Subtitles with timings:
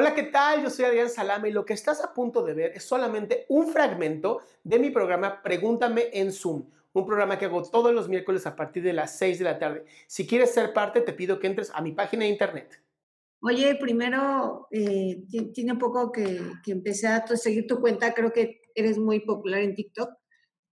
[0.00, 0.62] Hola, ¿qué tal?
[0.62, 3.66] Yo soy Adrián Salame y lo que estás a punto de ver es solamente un
[3.66, 8.54] fragmento de mi programa Pregúntame en Zoom, un programa que hago todos los miércoles a
[8.54, 9.86] partir de las 6 de la tarde.
[10.06, 12.80] Si quieres ser parte, te pido que entres a mi página de internet.
[13.40, 19.18] Oye, primero, eh, tiene poco que, empecé a seguir tu cuenta, creo que eres muy
[19.26, 20.10] popular en TikTok.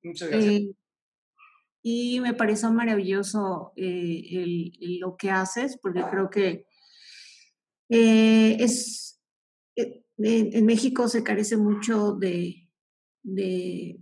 [0.05, 0.55] Muchas gracias.
[0.55, 0.75] Eh,
[1.83, 4.71] y me pareció maravilloso eh,
[5.01, 6.65] lo que haces, porque creo que
[7.89, 9.16] es
[10.19, 12.69] eh, en, México se carece mucho de,
[13.23, 14.01] de,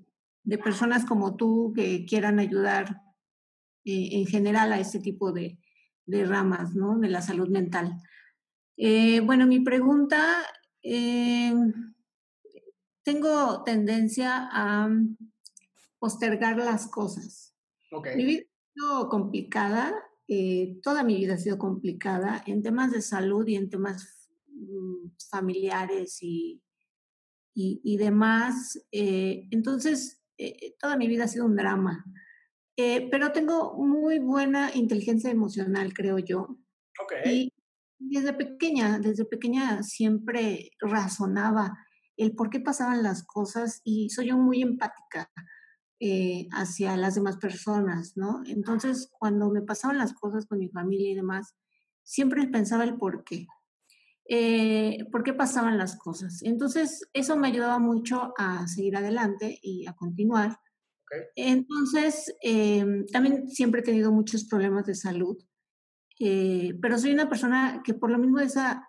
[0.62, 3.02] personas como tú que quieran ayudar
[3.84, 5.58] eh, en general a este tipo de,
[6.06, 6.98] ramas ¿no?
[6.98, 7.96] de la salud mental.
[8.76, 10.22] Eh, bueno, mi pregunta,
[13.02, 14.88] tengo tendencia a
[15.98, 17.54] postergar las cosas.
[18.16, 19.94] Mi vida ha sido complicada,
[20.82, 24.23] toda mi vida ha sido complicada en temas de salud y en temas
[25.30, 26.62] familiares y,
[27.54, 28.78] y, demás.
[28.90, 32.04] Eh, entonces, eh, toda mi vida ha sido un drama.
[32.76, 36.58] Eh, pero tengo muy buena inteligencia emocional, creo yo.
[37.24, 37.52] Y
[37.98, 41.78] desde pequeña, desde pequeña siempre razonaba
[42.16, 45.30] el por qué pasaban las cosas y soy yo muy empática
[46.52, 48.42] hacia las demás personas, ¿no?
[48.46, 51.54] Entonces, cuando me pasaban las cosas con mi familia y demás,
[52.02, 53.46] siempre pensaba el por qué
[54.26, 56.42] eh, por qué pasaban las cosas.
[56.42, 60.58] Entonces, eso me ayudaba mucho a seguir adelante y a continuar.
[61.36, 65.36] Entonces, em, también siempre he tenido muchos problemas de salud,
[66.18, 68.88] eh, pero soy una persona que por lo mismo de esa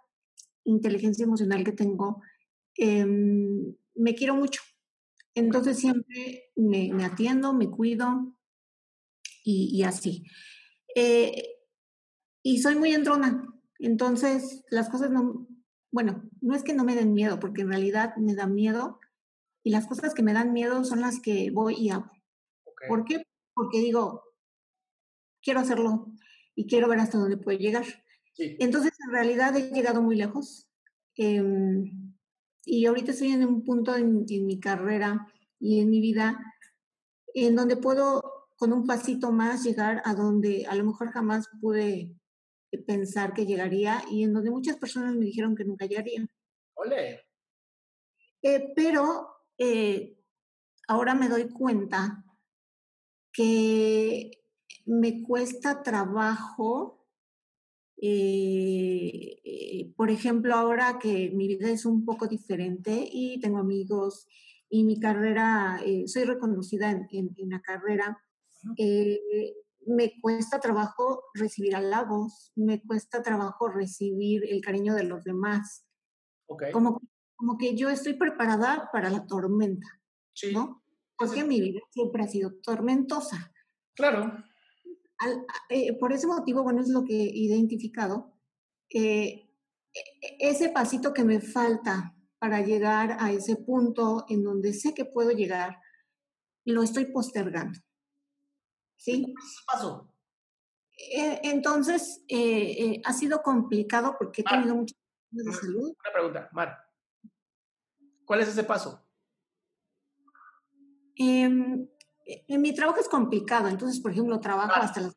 [0.63, 2.21] inteligencia emocional que tengo,
[2.77, 4.61] em, me quiero mucho.
[5.35, 8.35] Entonces siempre me, atiendo, me cuido
[9.43, 10.23] y, y así.
[10.95, 11.55] Eh,
[12.41, 15.47] y soy muy entrona, entonces, las cosas no,
[15.91, 18.99] bueno, no es que no me den miedo, porque en realidad me dan miedo
[19.63, 22.11] y las cosas que me dan miedo son las que voy y hago.
[22.87, 23.23] ¿Por qué?
[23.53, 24.23] Porque digo,
[25.41, 26.11] quiero hacerlo
[26.55, 27.85] y quiero ver hasta dónde puedo llegar.
[28.37, 30.69] Entonces, en realidad he llegado muy lejos.
[31.15, 32.13] Em,
[32.65, 35.27] y ahorita estoy en un punto en, en mi carrera
[35.59, 36.39] y en mi vida
[37.33, 42.15] en donde puedo con un pasito más llegar a donde a lo mejor jamás pude
[42.85, 46.27] pensar que llegaría y en donde muchas personas me dijeron que nunca llegaría.
[46.75, 47.21] ¡Ole!
[48.41, 49.27] Eh, pero
[49.57, 50.17] eh,
[50.87, 52.23] ahora me doy cuenta
[53.31, 54.31] que
[54.85, 57.07] me cuesta trabajo,
[58.01, 64.27] eh, por ejemplo, ahora que mi vida es un poco diferente y tengo amigos
[64.69, 68.21] y mi carrera, soy reconocida en, en la carrera,
[69.87, 75.85] me cuesta trabajo recibir halagos, me cuesta trabajo recibir el cariño de los demás.
[76.71, 77.01] Como,
[77.35, 79.87] como que yo estoy preparada para la tormenta,
[80.53, 80.83] ¿no?
[81.17, 83.51] Porque mi vida siempre ha sido tormentosa.
[83.95, 84.33] Claro.
[85.69, 88.33] Eh, por ese motivo, bueno, es lo que he identificado.
[88.89, 89.49] Eh,
[89.93, 95.05] e, ese pasito que me falta para llegar a ese punto en donde sé que
[95.05, 95.77] puedo llegar,
[96.65, 97.79] lo estoy postergando.
[98.97, 99.33] ¿Sí?
[99.65, 100.11] paso?
[100.97, 104.97] Eh, entonces, eh, eh, ha sido complicado porque he tenido muchos
[105.29, 105.95] problemas de salud.
[105.99, 106.77] Una pregunta, Mar.
[108.23, 109.05] ¿Cuál es ese paso?
[111.15, 111.87] Em,
[112.25, 115.13] en mi trabajo es complicado, entonces, por ejemplo, trabajo hasta las...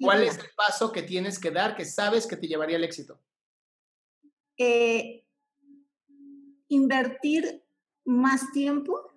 [0.00, 3.20] ¿Cuál es el paso que tienes que dar que sabes que te llevaría al éxito?
[6.70, 7.64] invertir
[8.04, 9.08] más tiempo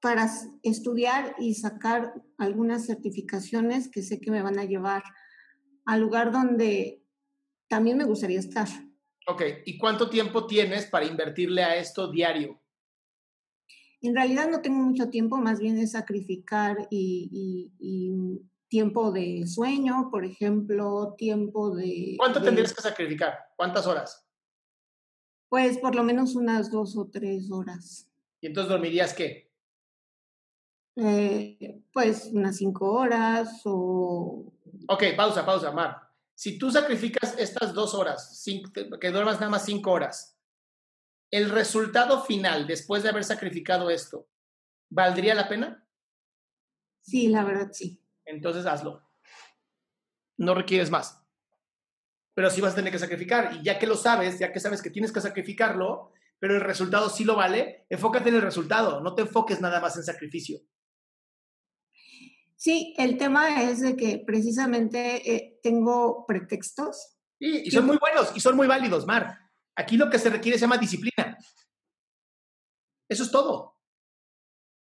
[0.00, 0.28] para
[0.62, 5.02] estudiar y sacar algunas certificaciones que sé que me van a llevar
[5.84, 7.02] al lugar donde
[7.68, 8.68] también me gustaría estar.
[9.26, 12.60] Ok, ¿y cuánto tiempo tienes para invertirle a esto diario?
[14.00, 17.72] En realidad no tengo mucho tiempo, más bien es sacrificar y,
[18.68, 22.16] tiempo de sueño, por ejemplo, tiempo de...
[22.18, 23.34] ¿Cuánto tendrías que sacrificar?
[23.56, 24.26] ¿Cuántas horas?
[25.48, 28.10] Pues por lo menos unas dos o tres horas.
[28.42, 29.47] ¿Y entonces dormirías qué?
[31.00, 34.52] Eh, pues unas cinco horas o...
[34.88, 35.96] Ok, pausa, pausa, Mar.
[36.34, 38.44] Si tú sacrificas estas dos horas,
[39.00, 40.36] que duermas nada más cinco horas,
[41.30, 44.28] ¿el resultado final, después de haber sacrificado esto,
[44.90, 45.86] valdría la pena?
[47.00, 48.02] Sí, la verdad sí.
[48.24, 49.08] Entonces hazlo.
[50.36, 51.22] No requieres más.
[52.34, 53.54] Pero sí vas a tener que sacrificar.
[53.54, 57.08] Y ya que lo sabes, ya que sabes que tienes que sacrificarlo, pero el resultado
[57.08, 59.00] sí lo vale, enfócate en el resultado.
[59.00, 60.60] No te enfoques nada más en sacrificio.
[62.58, 67.16] Sí, el tema es de que precisamente eh, tengo pretextos.
[67.38, 69.38] y son muy buenos y son muy válidos, Mar.
[69.76, 71.38] Aquí lo que se requiere se llama disciplina.
[73.08, 73.80] Eso es todo.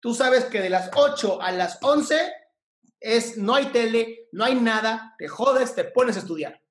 [0.00, 2.15] Tú sabes que de las 8 a las 11
[3.00, 6.62] es no hay tele, no hay nada, te jodes, te pones a estudiar.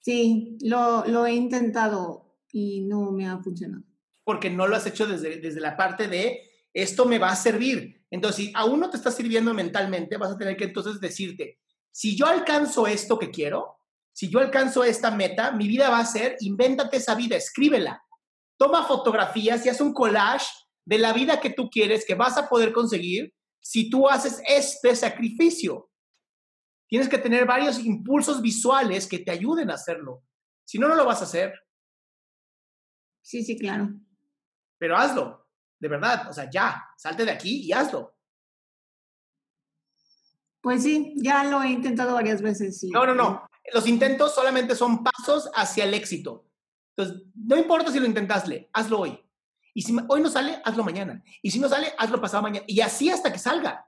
[0.00, 3.84] Sí, lo, lo he intentado y no me ha funcionado.
[4.24, 6.42] Porque no lo has hecho desde, desde la parte de
[6.74, 8.04] esto me va a servir.
[8.10, 11.58] Entonces, si aún no te está sirviendo mentalmente, vas a tener que entonces decirte,
[11.92, 13.78] si yo alcanzo esto que quiero,
[14.12, 18.02] si yo alcanzo esta meta, mi vida va a ser, invéntate esa vida, escríbela.
[18.56, 20.46] Toma fotografías y haz un collage
[20.84, 24.96] de la vida que tú quieres, que vas a poder conseguir si tú haces este
[24.96, 25.90] sacrificio.
[26.88, 30.24] Tienes que tener varios impulsos visuales que te ayuden a hacerlo.
[30.64, 31.52] Si no, no lo vas a hacer.
[33.22, 33.90] Sí, sí, claro.
[34.78, 35.37] Pero hazlo,
[35.78, 36.28] de verdad.
[36.28, 38.14] O sea, ya, salte de aquí y hazlo.
[40.60, 42.84] Pues sí, ya lo he intentado varias veces.
[42.92, 43.48] No, no, no.
[43.72, 46.46] Los intentos solamente son pasos hacia el éxito.
[46.96, 49.24] Entonces, no importa si lo intentasle, hazlo hoy.
[49.74, 51.22] Y si hoy no sale, hazlo mañana.
[51.42, 52.64] Y si no sale, hazlo pasado mañana.
[52.66, 53.87] Y así hasta que salga.